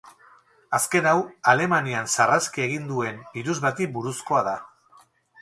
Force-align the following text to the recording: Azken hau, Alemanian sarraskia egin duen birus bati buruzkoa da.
Azken 0.77 1.09
hau, 1.11 1.17
Alemanian 1.53 2.09
sarraskia 2.15 2.65
egin 2.71 2.89
duen 2.93 3.21
birus 3.37 3.57
bati 3.69 3.91
buruzkoa 3.99 4.43
da. 4.51 4.57